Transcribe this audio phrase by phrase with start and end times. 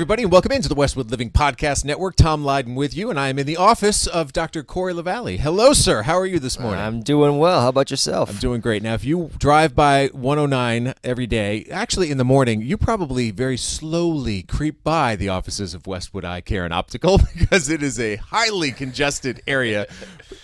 [0.00, 2.16] everybody, and welcome into the Westwood Living Podcast Network.
[2.16, 4.62] Tom Leyden with you, and I am in the office of Dr.
[4.62, 5.38] Cory Lavallee.
[5.38, 6.04] Hello, sir.
[6.04, 6.80] How are you this morning?
[6.80, 7.60] I'm doing well.
[7.60, 8.30] How about yourself?
[8.30, 8.82] I'm doing great.
[8.82, 13.58] Now, if you drive by 109 every day, actually in the morning, you probably very
[13.58, 18.16] slowly creep by the offices of Westwood Eye Care and Optical because it is a
[18.16, 19.86] highly congested area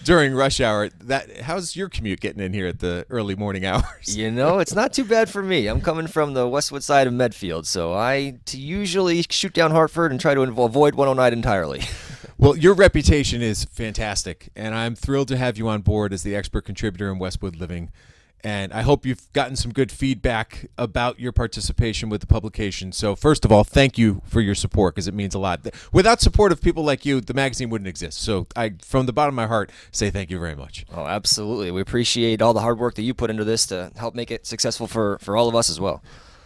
[0.04, 0.91] during rush hour.
[1.00, 4.14] That how's your commute getting in here at the early morning hours?
[4.14, 5.66] You know, it's not too bad for me.
[5.66, 10.20] I'm coming from the Westwood side of Medfield, so I usually shoot down Hartford and
[10.20, 11.82] try to avoid 109 entirely.
[12.38, 16.37] Well, your reputation is fantastic, and I'm thrilled to have you on board as the
[16.37, 17.90] expert contributor in Westwood Living.
[18.45, 22.92] And I hope you've gotten some good feedback about your participation with the publication.
[22.92, 25.66] So, first of all, thank you for your support because it means a lot.
[25.95, 28.20] Without support of people like you, the magazine wouldn't exist.
[28.20, 30.84] So, I, from the bottom of my heart, say thank you very much.
[30.95, 31.70] Oh, absolutely.
[31.70, 34.46] We appreciate all the hard work that you put into this to help make it
[34.46, 36.02] successful for, for all of us as well.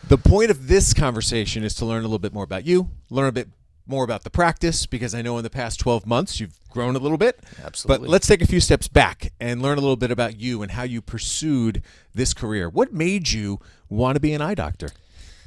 [0.08, 3.28] The point of this conversation is to learn a little bit more about you, learn
[3.28, 3.48] a bit
[3.86, 6.98] more about the practice because I know in the past 12 months you've grown a
[6.98, 7.40] little bit.
[7.62, 8.06] Absolutely.
[8.06, 10.72] But let's take a few steps back and learn a little bit about you and
[10.72, 11.82] how you pursued
[12.14, 12.68] this career.
[12.68, 14.90] What made you want to be an eye doctor?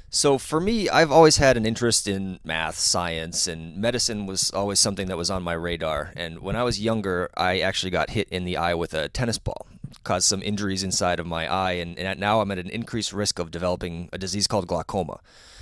[0.10, 4.80] So for me, I've always had an interest in math, science, and medicine was always
[4.80, 6.14] something that was on my radar.
[6.16, 9.40] And when I was younger, I actually got hit in the eye with a tennis
[9.40, 9.66] ball,
[10.04, 13.40] caused some injuries inside of my eye, and, and now I'm at an increased risk
[13.40, 15.20] of developing a disease called glaucoma.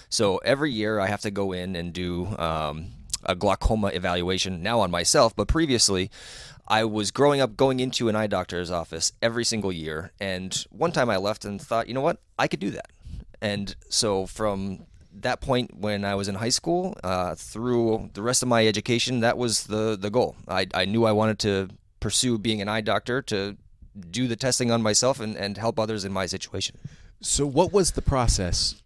[0.10, 2.92] So every year I have to go in and do um,
[3.24, 6.12] a glaucoma evaluation now on myself, but previously
[6.68, 10.12] I was growing up going into an eye doctor's office every single year.
[10.20, 12.92] And one time I left and thought, you know what, I could do that.
[13.42, 18.42] And so from that point when I was in high school uh, through the rest
[18.42, 20.36] of my education, that was the, the goal.
[20.48, 23.58] I, I knew I wanted to pursue being an eye doctor to
[24.10, 26.78] do the testing on myself and, and help others in my situation.
[27.22, 28.82] So, what was the process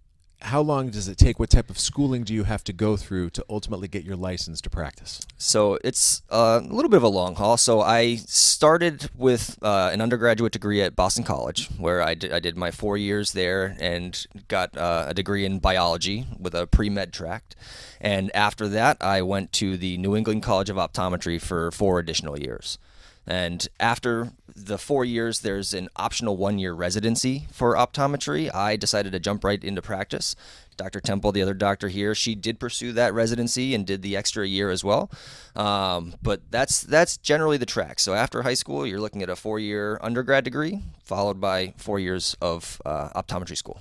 [0.45, 1.39] how long does it take?
[1.39, 4.61] What type of schooling do you have to go through to ultimately get your license
[4.61, 5.21] to practice?
[5.37, 7.57] So it's uh, a little bit of a long haul.
[7.57, 12.39] So I started with uh, an undergraduate degree at Boston College, where I did, I
[12.39, 16.89] did my four years there and got uh, a degree in biology with a pre
[16.89, 17.55] med track.
[17.99, 22.39] And after that, I went to the New England College of Optometry for four additional
[22.39, 22.77] years.
[23.27, 28.53] And after the four years, there's an optional one year residency for optometry.
[28.53, 30.35] I decided to jump right into practice.
[30.77, 30.99] Dr.
[30.99, 34.69] Temple, the other doctor here, she did pursue that residency and did the extra year
[34.69, 35.09] as well.
[35.55, 37.99] Um, but that's that's generally the track.
[37.99, 41.99] So after high school, you're looking at a four year undergrad degree, followed by four
[41.99, 43.79] years of uh, optometry school.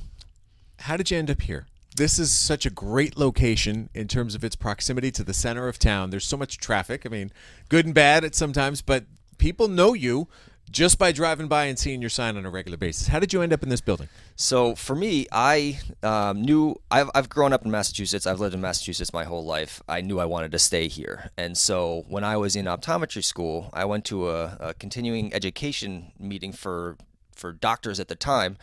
[0.81, 1.66] How did you end up here?
[1.97, 5.78] this is such a great location in terms of its proximity to the center of
[5.78, 6.10] town.
[6.10, 7.06] There's so much traffic.
[7.06, 7.31] I mean,
[7.69, 9.04] good and bad at sometimes, but
[9.39, 10.28] people know you
[10.71, 13.06] just by driving by and seeing your sign on a regular basis.
[13.06, 14.09] How did you end up in this building?
[14.34, 18.27] So for me, I um, knew I've, I've grown up in Massachusetts.
[18.27, 19.83] I've lived in Massachusetts my whole life.
[19.89, 21.31] I knew I wanted to stay here.
[21.37, 26.12] And so when I was in optometry school, I went to a, a continuing education
[26.19, 26.97] meeting for
[27.34, 28.56] for doctors at the time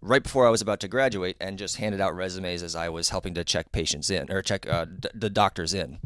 [0.00, 3.08] right before I was about to graduate and just handed out resumes as I was
[3.08, 5.98] helping to check patients in or check uh, d- the doctors in.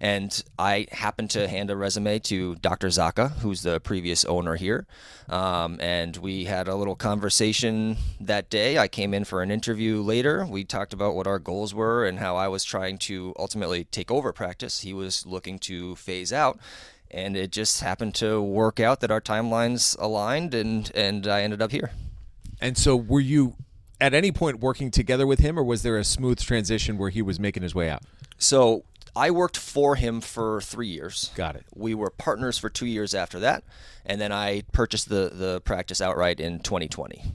[0.00, 2.88] And I happened to hand a resume to Dr.
[2.88, 4.86] Zaka, who's the previous owner here.
[5.28, 8.78] Um, and we had a little conversation that day.
[8.78, 10.44] I came in for an interview later.
[10.46, 14.10] We talked about what our goals were and how I was trying to ultimately take
[14.10, 14.80] over practice.
[14.80, 16.58] He was looking to phase out
[17.10, 21.62] and it just happened to work out that our timelines aligned and and I ended
[21.62, 21.90] up here.
[22.60, 23.54] And so, were you
[24.00, 27.22] at any point working together with him, or was there a smooth transition where he
[27.22, 28.02] was making his way out?
[28.38, 28.84] So,
[29.14, 31.30] I worked for him for three years.
[31.34, 31.64] Got it.
[31.74, 33.64] We were partners for two years after that,
[34.04, 37.34] and then I purchased the the practice outright in 2020.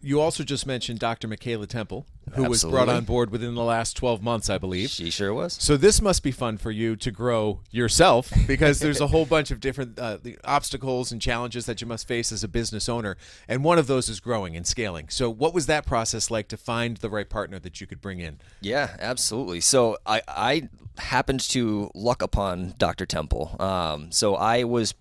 [0.00, 1.26] You also just mentioned Dr.
[1.26, 2.48] Michaela Temple, who Absolutely.
[2.48, 4.90] was brought on board within the last 12 months, I believe.
[4.90, 5.54] She sure was.
[5.60, 9.50] So this must be fun for you to grow yourself because there's a whole bunch
[9.50, 13.16] of different uh, obstacles and challenges that you must face as a business owner,
[13.48, 15.08] and one of those is growing and scaling.
[15.08, 18.20] So what was that process like to find the right partner that you could bring
[18.20, 18.38] in?
[18.60, 19.60] Yeah, absolutely.
[19.60, 20.68] So I I
[20.98, 23.06] happened to luck upon Dr.
[23.06, 23.56] Temple.
[23.58, 24.94] Um, so I was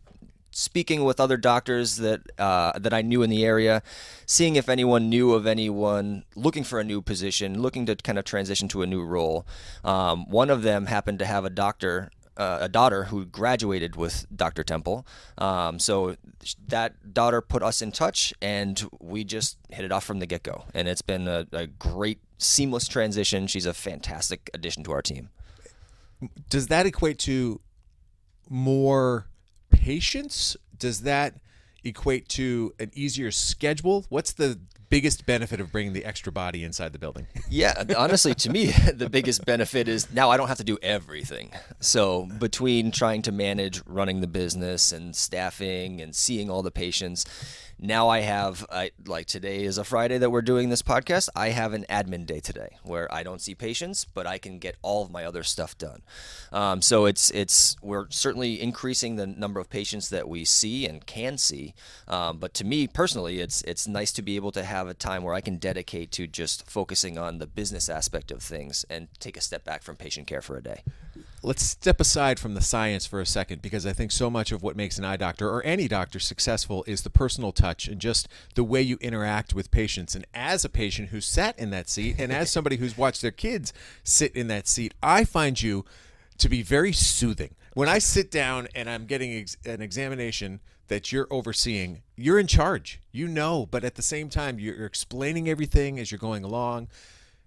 [0.52, 3.82] speaking with other doctors that uh, that I knew in the area,
[4.26, 8.26] seeing if anyone knew of anyone looking for a new position, looking to kind of
[8.26, 9.46] transition to a new role.
[9.84, 12.12] Um, one of them happened to have a doctor.
[12.36, 14.64] Uh, a daughter who graduated with Dr.
[14.64, 15.08] Temple.
[15.40, 16.18] Um, so
[16.68, 20.44] that daughter put us in touch, and we just hit it off from the get
[20.44, 20.66] go.
[20.72, 23.48] And it's been a, a great, seamless transition.
[23.48, 25.30] She's a fantastic addition to our team.
[26.48, 27.60] Does that equate to
[28.50, 29.26] more
[29.88, 30.58] patience?
[30.78, 31.36] Does that
[31.82, 34.06] equate to an easier schedule?
[34.10, 37.26] What's the biggest benefit of bringing the extra body inside the building?
[37.50, 41.52] Yeah, honestly, to me, the biggest benefit is now I don't have to do everything.
[41.80, 47.26] So between trying to manage running the business and staffing and seeing all the patients
[47.80, 51.30] now I have I, like today is a Friday that we're doing this podcast.
[51.36, 54.76] I have an admin day today where I don't see patients, but I can get
[54.82, 56.02] all of my other stuff done.
[56.52, 61.06] Um, so it's it's we're certainly increasing the number of patients that we see and
[61.06, 61.76] can see.
[62.08, 65.24] Um, but to me personally, it's it's nice to be able to have a time
[65.24, 69.38] where I can dedicate to just focusing on the business aspect of things and take
[69.38, 70.84] a step back from patient care for a day
[71.48, 74.62] let's step aside from the science for a second because I think so much of
[74.62, 78.28] what makes an eye doctor or any doctor successful is the personal touch and just
[78.56, 80.14] the way you interact with patients.
[80.14, 83.32] And as a patient who sat in that seat and as somebody who's watched their
[83.32, 83.72] kids
[84.04, 85.86] sit in that seat, I find you
[86.38, 87.56] to be very soothing.
[87.74, 90.60] When I sit down and I'm getting ex- an examination
[90.90, 93.00] that you're overseeing, you're in charge.
[93.14, 96.90] You know, but at the same time, you're explaining everything as you're going along.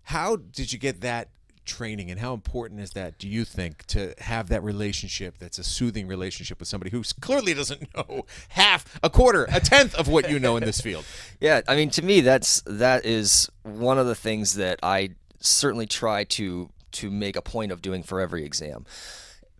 [0.04, 1.28] How did you get that
[1.70, 5.64] training and how important is that do you think to have that relationship that's a
[5.64, 10.30] soothing relationship with somebody who clearly doesn't know half a quarter a tenth of what
[10.30, 11.04] you know in this field?
[11.40, 15.86] Yeah i mean to me that's that is one of the things that i certainly
[15.86, 18.84] try to to make a point of doing for every exam.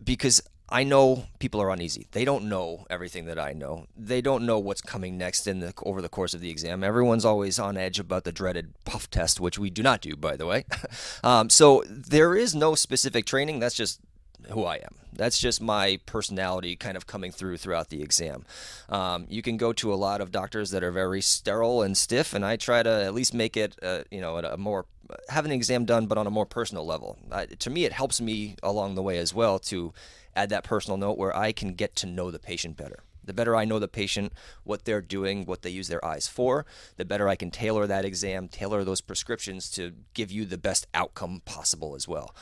[0.03, 0.41] Because
[0.71, 2.07] I know people are uneasy.
[2.11, 3.87] They don't know everything that I know.
[3.97, 6.83] They don't know what's coming next in the over the course of the exam.
[6.83, 10.37] Everyone's always on edge about the dreaded puff test, which we do not do, by
[10.37, 10.65] the way.
[11.23, 13.59] um, so there is no specific training.
[13.59, 13.99] That's just
[14.49, 14.95] who I am.
[15.13, 18.45] That's just my personality kind of coming through throughout the exam.
[18.89, 22.33] Um, you can go to a lot of doctors that are very sterile and stiff,
[22.33, 24.85] and I try to at least make it, uh, you know, a more
[25.29, 27.17] have an exam done, but on a more personal level.
[27.31, 29.93] Uh, to me, it helps me along the way as well to
[30.35, 33.03] add that personal note where I can get to know the patient better.
[33.23, 34.33] The better I know the patient,
[34.63, 36.65] what they're doing, what they use their eyes for,
[36.97, 40.87] the better I can tailor that exam, tailor those prescriptions to give you the best
[40.93, 42.33] outcome possible as well.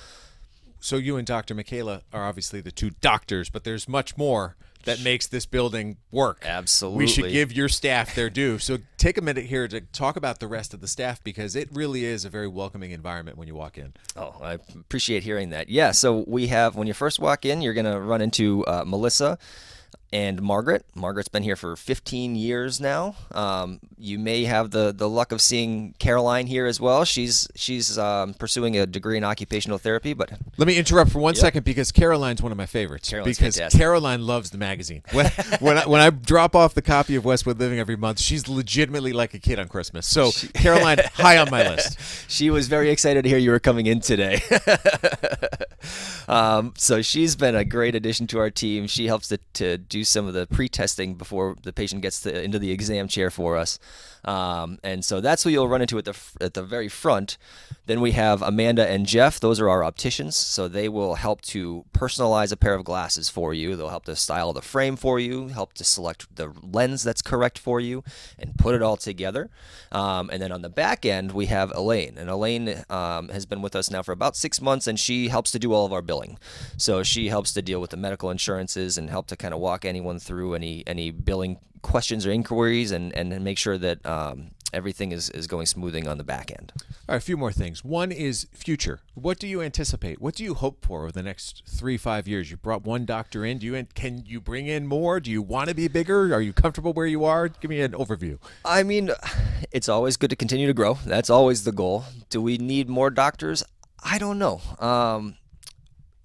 [0.80, 1.54] So you and Dr.
[1.54, 4.56] Michaela are obviously the two doctors, but there's much more
[4.86, 6.44] that makes this building work.
[6.46, 6.98] Absolutely.
[7.00, 8.60] We should give your staff their due.
[8.60, 11.70] So take a minute here to talk about the rest of the staff because it
[11.74, 13.94] really is a very welcoming environment when you walk in.
[14.16, 15.70] Oh, I appreciate hearing that.
[15.70, 18.84] Yeah, so we have, when you first walk in, you're going to run into uh,
[18.86, 19.38] Melissa
[20.12, 20.86] and Margaret.
[20.96, 23.16] Margaret's been here for 15 years now.
[23.32, 27.06] Um, you may have the, the luck of seeing Caroline here as well.
[27.06, 30.14] She's she's um, pursuing a degree in occupational therapy.
[30.14, 31.42] But let me interrupt for one yep.
[31.42, 33.10] second because Caroline's one of my favorites.
[33.10, 33.80] Caroline's because fantastic.
[33.80, 35.04] Caroline loves the magazine.
[35.12, 35.26] When
[35.60, 39.14] when I, when I drop off the copy of Westwood Living every month, she's legitimately
[39.14, 40.08] like a kid on Christmas.
[40.08, 42.00] So she, Caroline, high on my list.
[42.30, 44.42] She was very excited to hear you were coming in today.
[46.30, 48.88] um, so she's been a great addition to our team.
[48.88, 52.60] She helps to, to do some of the pre-testing before the patient gets to, into
[52.60, 53.80] the exam chair for us.
[54.26, 57.38] Um, and so that's who you'll run into at the at the very front.
[57.86, 59.40] Then we have Amanda and Jeff.
[59.40, 63.54] Those are our opticians, so they will help to personalize a pair of glasses for
[63.54, 63.76] you.
[63.76, 67.58] They'll help to style the frame for you, help to select the lens that's correct
[67.58, 68.04] for you,
[68.38, 69.50] and put it all together.
[69.92, 73.62] Um, and then on the back end, we have Elaine, and Elaine um, has been
[73.62, 76.02] with us now for about six months, and she helps to do all of our
[76.02, 76.19] billing.
[76.78, 79.86] So she helps to deal with the medical insurances and help to kind of walk
[79.86, 85.12] anyone through any any billing questions or inquiries and, and make sure that um, everything
[85.12, 86.72] is, is going smoothing on the back end.
[87.08, 87.84] All right, a few more things.
[87.84, 89.00] One is future.
[89.16, 90.22] What do you anticipate?
[90.22, 92.52] What do you hope for over the next three, five years?
[92.52, 93.58] You brought one doctor in.
[93.60, 95.20] Do you can you bring in more?
[95.20, 96.34] Do you want to be bigger?
[96.34, 97.48] Are you comfortable where you are?
[97.48, 98.38] Give me an overview.
[98.64, 99.12] I mean,
[99.72, 100.96] it's always good to continue to grow.
[101.06, 102.06] That's always the goal.
[102.30, 103.64] Do we need more doctors?
[104.04, 104.62] I don't know.
[104.80, 105.36] Um,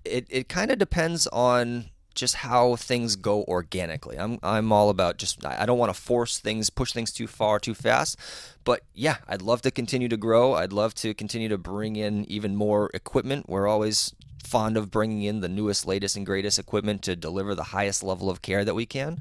[0.04, 4.16] it it kind of depends on just how things go organically.
[4.18, 7.58] I'm I'm all about just I don't want to force things, push things too far,
[7.58, 8.18] too fast.
[8.64, 10.54] But yeah, I'd love to continue to grow.
[10.54, 13.48] I'd love to continue to bring in even more equipment.
[13.48, 17.64] We're always fond of bringing in the newest, latest, and greatest equipment to deliver the
[17.64, 19.20] highest level of care that we can.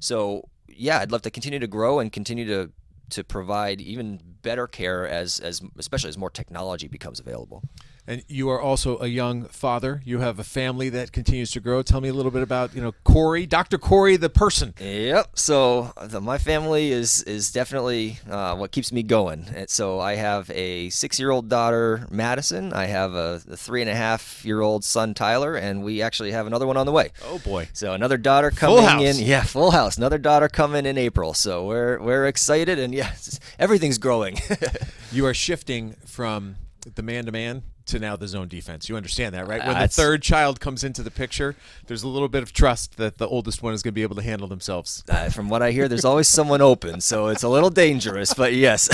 [0.00, 2.72] So yeah, I'd love to continue to grow and continue to
[3.10, 7.62] to provide even better care as as especially as more technology becomes available.
[8.04, 10.02] And you are also a young father.
[10.04, 11.82] You have a family that continues to grow.
[11.82, 13.78] Tell me a little bit about, you know, Cory, Dr.
[13.78, 14.74] Cory, the person.
[14.80, 15.30] Yep.
[15.34, 19.46] So the, my family is is definitely uh, what keeps me going.
[19.54, 22.72] And so I have a six year old daughter, Madison.
[22.72, 26.32] I have a, a, three and a half year old son, Tyler, and we actually
[26.32, 27.10] have another one on the way.
[27.24, 27.68] Oh boy!
[27.72, 29.16] So another daughter coming in.
[29.16, 29.96] Yeah, full house.
[29.96, 31.34] Another daughter coming in April.
[31.34, 33.12] So we're we're excited, and yeah,
[33.60, 34.38] everything's growing.
[35.12, 36.56] you are shifting from
[36.96, 38.88] the man to man to now the zone defense.
[38.88, 39.64] You understand that, right?
[39.64, 43.18] When the third child comes into the picture, there's a little bit of trust that
[43.18, 45.04] the oldest one is going to be able to handle themselves.
[45.08, 48.34] Uh, from what I hear, there's always someone open, so it's a little dangerous.
[48.34, 48.88] But yes,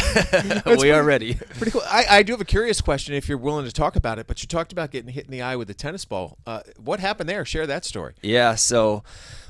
[0.67, 1.35] we are ready.
[1.35, 1.83] Pretty cool.
[1.87, 4.43] I, I do have a curious question if you're willing to talk about it, but
[4.43, 6.39] you talked about getting hit in the eye with a tennis ball.
[6.47, 7.45] Uh, what happened there?
[7.45, 8.15] Share that story.
[8.23, 9.03] Yeah, so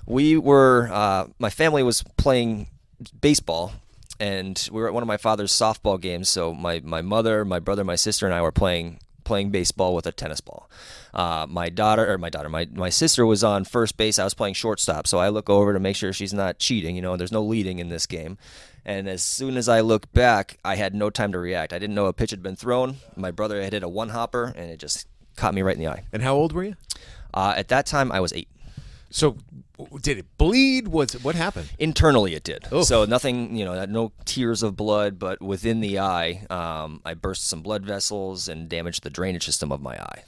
[0.07, 2.69] we were, uh, my family was playing
[3.21, 3.73] baseball,
[4.19, 6.29] and we were at one of my father's softball games.
[6.29, 8.99] So my, my mother, my brother, my sister, and I were playing
[9.29, 10.69] playing baseball with a tennis ball.
[11.13, 14.19] Uh, my daughter, or my daughter, my, my sister was on first base.
[14.19, 16.97] I was playing shortstop, so I look over to make sure she's not cheating.
[16.97, 18.39] You know, there's no leading in this game.
[18.87, 21.75] And as soon as I looked back, I had no time to react.
[21.75, 22.97] I didn't know a pitch had been thrown.
[23.17, 25.07] My brother had hit a one hopper, and it just
[25.37, 26.05] caught me right in the eye.
[26.11, 26.75] And how old were you?
[27.35, 28.49] Uh, at that time, I was eight.
[29.11, 29.37] So,
[30.03, 30.89] did it bleed?
[30.89, 31.71] Was what happened?
[31.79, 32.67] Internally, it did.
[32.73, 32.85] Oof.
[32.85, 37.47] So nothing, you know, no tears of blood, but within the eye, um, I burst
[37.47, 40.25] some blood vessels and damaged the drainage system of my eye.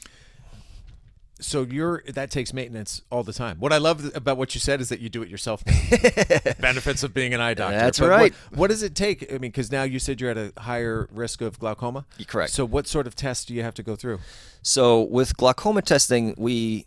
[1.40, 3.56] So you're that takes maintenance all the time.
[3.60, 5.64] What I love about what you said is that you do it yourself.
[6.60, 7.78] Benefits of being an eye doctor.
[7.78, 8.32] That's But right.
[8.50, 9.22] What, what does it take?
[9.30, 12.04] I mean, because now you said you're at a higher risk of glaucoma.
[12.18, 12.52] You're correct.
[12.52, 14.18] So what sort of tests do you have to go through?
[14.62, 16.84] So with glaucoma testing, we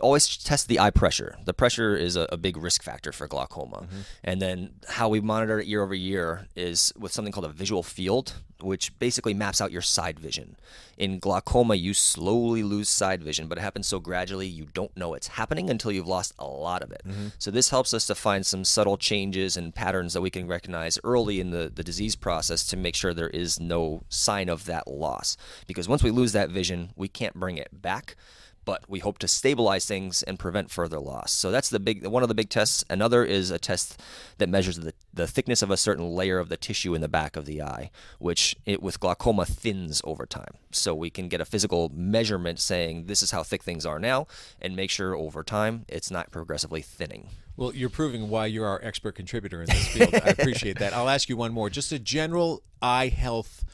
[0.00, 1.36] always test the eye pressure.
[1.44, 3.78] The pressure is a, a big risk factor for glaucoma.
[3.78, 4.00] Mm-hmm.
[4.22, 7.82] And then how we monitor it year over year is with something called a visual
[7.82, 10.56] field, which basically maps out your side vision.
[10.96, 15.14] In glaucoma, you slowly lose side vision, but it happens so gradually you don't know
[15.14, 17.02] it's happening until you've lost a lot of it.
[17.06, 17.28] Mm-hmm.
[17.38, 20.98] So this helps us to find some subtle changes and patterns that we can recognize
[21.04, 24.86] early in the, the disease process to make sure there is no sign of that
[24.86, 25.36] loss.
[25.66, 28.16] Because once we lose that vision, we can't bring it back
[28.64, 31.32] but we hope to stabilize things and prevent further loss.
[31.32, 32.84] So that's the big one of the big tests.
[32.88, 34.00] Another is a test
[34.38, 37.36] that measures the, the thickness of a certain layer of the tissue in the back
[37.36, 40.54] of the eye, which it, with glaucoma thins over time.
[40.70, 44.26] So we can get a physical measurement saying this is how thick things are now
[44.60, 47.28] and make sure over time it's not progressively thinning.
[47.56, 50.14] Well, you're proving why you're our expert contributor in this field.
[50.14, 50.92] I appreciate that.
[50.92, 51.70] I'll ask you one more.
[51.70, 53.64] Just a general eye health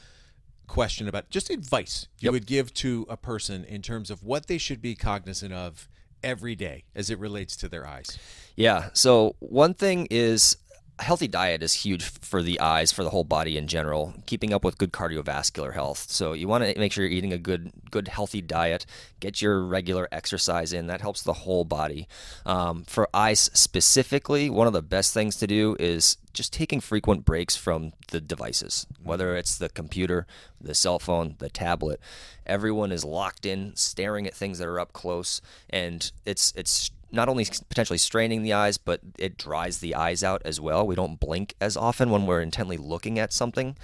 [0.71, 2.31] question about just advice you Yep.
[2.33, 5.89] would give to a person in terms of what they should be cognizant of
[6.23, 8.17] every day as it relates to their eyes.
[8.55, 8.89] Yeah.
[8.93, 10.55] So one thing is
[11.01, 14.13] a healthy diet is huge for the eyes, for the whole body in general.
[14.27, 16.11] Keeping up with good cardiovascular health.
[16.11, 18.85] So you want to make sure you're eating a good, good healthy diet.
[19.19, 20.85] Get your regular exercise in.
[20.85, 22.07] That helps the whole body.
[22.45, 27.25] Um, for eyes specifically, one of the best things to do is just taking frequent
[27.25, 30.27] breaks from the devices, whether it's the computer,
[30.61, 31.99] the cell phone, the tablet.
[32.45, 37.29] Everyone is locked in, staring at things that are up close, and it's it's not
[37.29, 40.85] only potentially straining the eyes, but it dries the eyes out as well.
[40.85, 43.75] We don't blink as often when we're intently looking at something.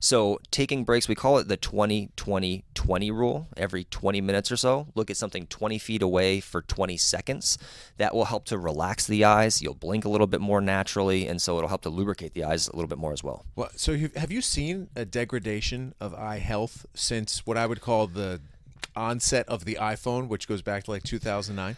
[0.00, 3.48] So, taking breaks, we call it the 20 20 20 rule.
[3.56, 7.56] Every 20 minutes or so, look at something 20 feet away for 20 seconds.
[7.96, 9.62] That will help to relax the eyes.
[9.62, 12.68] You'll blink a little bit more naturally, and so it'll help to lubricate the eyes
[12.68, 13.46] a little bit more as well.
[13.56, 18.06] Well, so have you seen a degradation of eye health since what I would call
[18.06, 18.40] the
[18.96, 21.76] onset of the iPhone, which goes back to like 2009?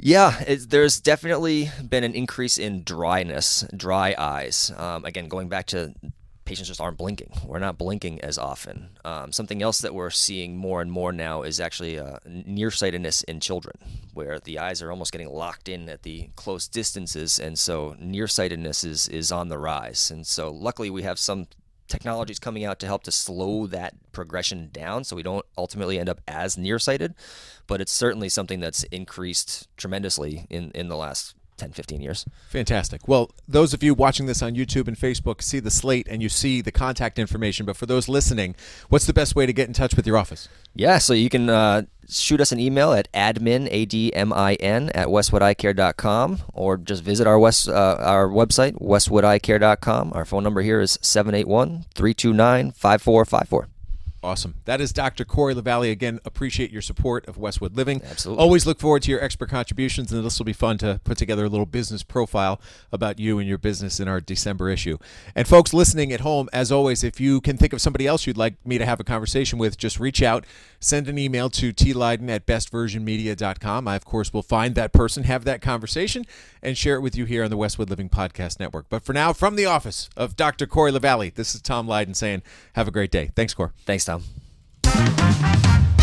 [0.00, 4.72] Yeah, it, there's definitely been an increase in dryness, dry eyes.
[4.76, 5.92] Um, again, going back to
[6.44, 7.30] patients just aren't blinking.
[7.44, 8.90] We're not blinking as often.
[9.04, 13.40] Um, something else that we're seeing more and more now is actually uh, nearsightedness in
[13.40, 13.76] children,
[14.14, 18.84] where the eyes are almost getting locked in at the close distances, and so nearsightedness
[18.84, 20.10] is is on the rise.
[20.10, 21.48] And so, luckily, we have some
[21.88, 26.08] technologies coming out to help to slow that progression down so we don't ultimately end
[26.08, 27.14] up as nearsighted
[27.66, 33.06] but it's certainly something that's increased tremendously in, in the last 10 15 years Fantastic.
[33.06, 36.28] Well, those of you watching this on YouTube and Facebook see the slate and you
[36.28, 37.66] see the contact information.
[37.66, 38.56] But for those listening,
[38.88, 40.48] what's the best way to get in touch with your office?
[40.74, 46.76] yeah so you can uh, shoot us an email at admin a-d-m-i-n at westwoodeyecare.com or
[46.76, 53.66] just visit our west uh, our website westwoodeyecare.com our phone number here is 781-329-5454
[54.28, 54.56] Awesome.
[54.66, 55.24] That is Dr.
[55.24, 55.90] Cory Lavallee.
[55.90, 58.02] Again, appreciate your support of Westwood Living.
[58.04, 58.42] Absolutely.
[58.44, 61.46] Always look forward to your expert contributions, and this will be fun to put together
[61.46, 62.60] a little business profile
[62.92, 64.98] about you and your business in our December issue.
[65.34, 68.36] And folks listening at home, as always, if you can think of somebody else you'd
[68.36, 70.44] like me to have a conversation with, just reach out.
[70.78, 73.88] Send an email to tleyden at bestversionmedia.com.
[73.88, 76.26] I, of course, will find that person, have that conversation,
[76.62, 78.90] and share it with you here on the Westwood Living Podcast Network.
[78.90, 80.66] But for now, from the office of Dr.
[80.66, 82.42] Cory Lavallee, this is Tom Leyden saying,
[82.74, 83.30] have a great day.
[83.34, 83.72] Thanks, Cor.
[83.86, 85.97] thanks tom down.